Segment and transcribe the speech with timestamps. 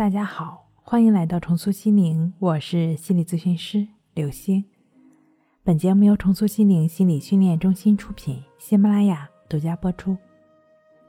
[0.00, 4.64] 大家好，欢迎来到重塑心灵，我是心理咨询师刘星。
[5.62, 10.16] 本节目由重塑心灵心理训练中心出品，喜马拉雅独家播出。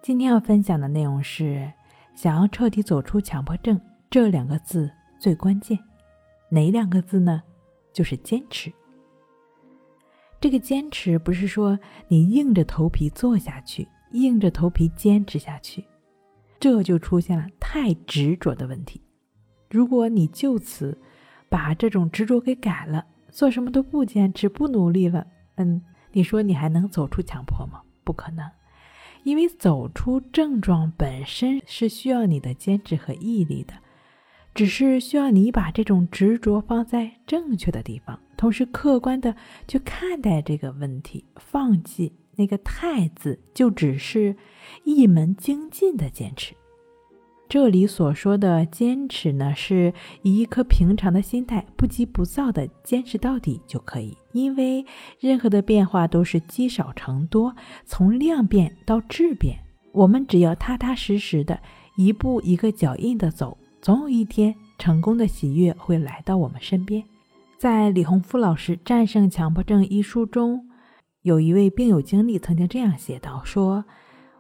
[0.02, 1.72] 今天要分享的内容是：
[2.16, 5.80] 想要彻底走出强迫症，这两个字最关键。
[6.50, 7.42] 哪两个字呢？
[7.94, 8.70] 就是坚持。
[10.42, 11.80] 这个坚持不是说
[12.10, 15.82] 你硬着头皮做下去，硬着头皮坚持下去。
[16.62, 19.02] 这就出现了太执着的问题。
[19.70, 20.98] 如果你就此
[21.50, 25.82] 把这种执着给改了，做什么都不坚持、不努力了，嗯，
[26.12, 27.82] 你说你还能走出强迫吗？
[28.04, 28.48] 不可能，
[29.24, 33.74] 因为走出症状本身是需要你的坚持和毅力的，
[34.54, 39.36] 只是需要你把这种执着放在正确的地方，同时客观的
[39.68, 42.14] 去看待这个问题，放弃。
[42.42, 44.36] 那个“太”字就只是
[44.84, 46.56] 一门精进的坚持。
[47.48, 54.18] 这里所说的坚持呢，是以一颗平常的心态，不急不躁的坚持到底就可以。
[54.32, 54.84] 因为
[55.20, 59.60] 任何的变化都是积少成多，从量变到质变，
[59.92, 61.62] 我们只要踏踏实实的
[61.96, 67.04] 一步一个脚印的走，总有一天成功的喜悦会来到我们身边。
[67.60, 70.71] 在李洪福老师《战胜强迫症》一书中。
[71.24, 73.86] 有一位病友经历曾经这样写道：“说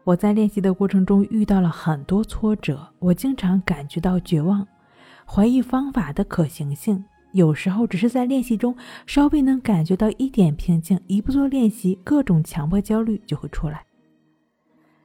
[0.03, 4.67] 我在练习的过程中遇到了很多挫折，我经常感觉到绝望，
[5.23, 7.05] 怀疑方法的可行性。
[7.33, 13.85] 有时候只是在练习中稍微能感觉到一点平静，一不做练习，各种强迫焦虑就会出来。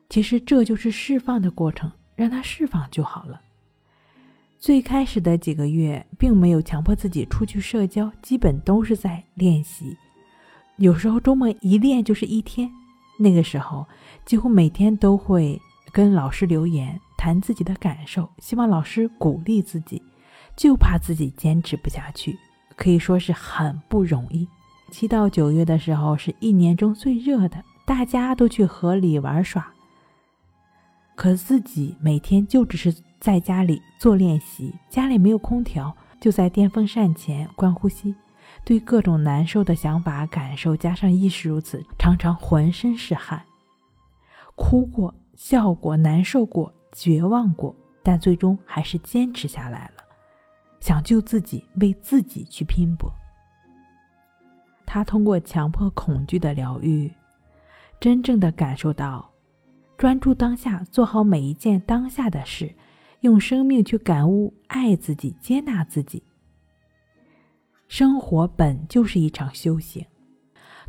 [0.08, 3.38] 其实这就是释放的过程，让它释放就好了。
[4.58, 9.94] 最开始的几个月，并没有强迫自己出去社交，基本都是在练习。”
[10.76, 12.70] 有时候周末一练就是一天，
[13.18, 13.86] 那个时候
[14.26, 15.60] 几乎每天都会
[15.90, 20.02] 跟老师留言，谈自己的感受，希望老师鼓励自己，
[20.54, 22.38] 就怕自己坚持不下去，
[22.76, 24.46] 可以说是很不容易。
[24.90, 29.72] 七到九月的时候是一年中最热的，大家都去河里玩耍，
[31.14, 38.14] 可自己每天就只是在家里做练习，家里没有空调，就在电风扇前观呼吸。
[38.66, 43.40] 对各种难受的想法、感受，加上亦是如此，常常浑身是汗，
[44.56, 47.72] 哭过、笑过、难受过、绝望过，
[48.02, 50.02] 但最终还是坚持下来了，
[50.80, 53.08] 想救自己，为自己去拼搏。
[54.84, 57.08] 他通过强迫恐惧的疗愈，
[58.00, 59.30] 真正的感受到，
[59.96, 62.74] 专注当下，做好每一件当下的事，
[63.20, 66.20] 用生命去感悟、爱自己、接纳自己。
[67.98, 70.04] 生活本就是一场修行，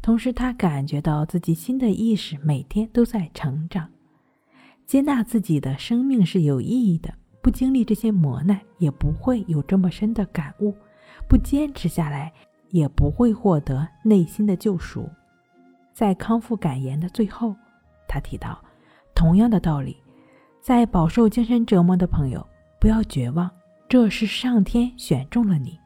[0.02, 3.88] 同时他感觉到自己新的意识每天都在成长，
[4.86, 7.14] 接纳自己的生命是有意义的。
[7.42, 10.74] 不经历这些磨难，也不会有这么深的感悟；
[11.30, 12.34] 不坚持下来，
[12.72, 15.10] 也不会获得内心的救赎。
[15.94, 17.56] 在康复感言的最后，
[18.06, 18.62] 他提到，
[19.16, 19.96] 同样的道理，
[20.60, 22.46] 在饱受精神折磨的朋友，
[22.82, 23.50] 不要绝望，
[23.88, 25.80] 这是上天选中了你。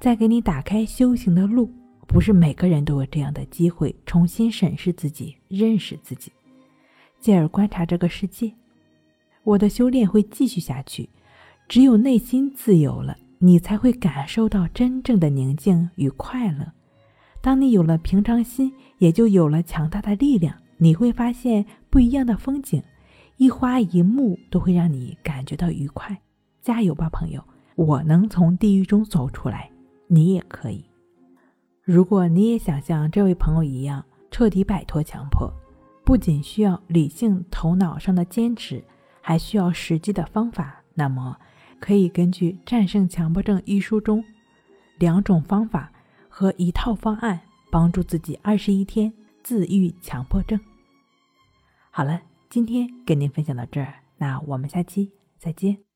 [0.00, 1.70] 再给你打开修行的路，
[2.08, 6.32] 不是每个人都有这样的机会重新审视自己、认识自己，
[7.20, 8.50] 进而观察这个世界。
[9.44, 11.06] 我的修炼会继续下去，
[11.68, 16.72] 只有内心自由了，你才会感受到真正的宁静与快乐。
[17.42, 20.56] 当你有了平常心，也就有了强大的力量。
[20.78, 22.82] 你会发现不一样的风景，
[23.36, 26.18] 一花一木都会让你感觉到愉快。
[26.62, 27.44] 加油吧，朋友！
[27.74, 29.70] 我能从地狱中走出来。
[30.12, 30.84] 你也可以。
[31.84, 35.48] 如果你也想像这位朋友一样彻底摆脱强迫，
[36.04, 38.82] 不仅需要理性头脑上的坚持，
[39.20, 40.82] 还需要实际的方法。
[40.94, 41.38] 那么，
[41.78, 44.24] 可以根据《战胜强迫症》一书中
[44.98, 45.92] 两种方法
[46.28, 49.12] 和一套方案，帮助自己二十一天
[49.44, 50.58] 自愈强迫症。
[51.90, 55.89] 好了，今天跟您分享到这儿，那我们下期再见。